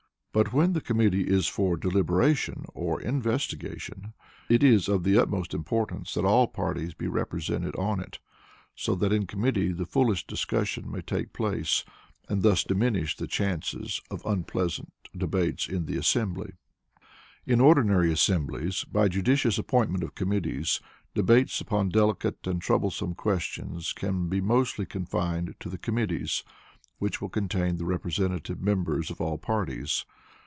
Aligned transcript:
But 0.33 0.53
when 0.53 0.71
the 0.71 0.79
committee 0.79 1.27
is 1.27 1.47
for 1.47 1.75
deliberation 1.75 2.63
or 2.73 3.01
investigation, 3.01 4.13
it 4.47 4.63
is 4.63 4.87
of 4.87 5.03
the 5.03 5.17
utmost 5.19 5.53
importance 5.53 6.13
that 6.13 6.23
all 6.23 6.47
parties 6.47 6.93
be 6.93 7.07
represented 7.09 7.75
on 7.75 7.99
it, 7.99 8.19
so 8.73 8.95
that 8.95 9.11
in 9.11 9.27
committee 9.27 9.73
the 9.73 9.85
fullest 9.85 10.27
discussion 10.29 10.89
may 10.89 11.01
take 11.01 11.33
place, 11.33 11.83
and 12.29 12.43
thus 12.43 12.63
diminish 12.63 13.17
the 13.17 13.27
chances 13.27 14.01
of 14.09 14.25
unpleasant 14.25 14.93
debates 15.17 15.67
in 15.67 15.85
the 15.85 15.97
assembly. 15.97 16.53
In 17.45 17.59
ordinary 17.59 18.09
assemblies, 18.09 18.85
by 18.85 19.09
judicious 19.09 19.57
appointment 19.57 20.01
of 20.01 20.15
committees, 20.15 20.79
debates 21.13 21.59
upon 21.59 21.89
delicate 21.89 22.47
and 22.47 22.61
troublesome 22.61 23.15
questions 23.15 23.91
can 23.91 24.29
be 24.29 24.39
mostly 24.39 24.85
confined 24.85 25.55
to 25.59 25.67
the 25.69 25.77
committees, 25.77 26.45
which 26.99 27.19
will 27.21 27.27
contain 27.29 27.75
the 27.75 27.83
representative 27.85 28.61
members 28.61 29.11
of 29.11 29.19
all 29.19 29.37
parties. 29.37 30.05